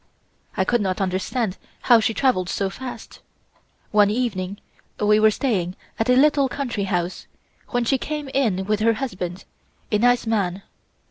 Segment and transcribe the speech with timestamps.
[0.57, 3.19] I could not understand how she traveled so fast.
[3.91, 4.57] One evening
[4.99, 7.27] we were staying at a little country house,
[7.67, 9.45] when she came in with her husband,
[9.91, 10.63] a nice man.